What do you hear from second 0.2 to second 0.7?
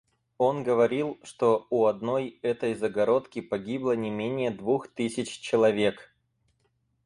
Он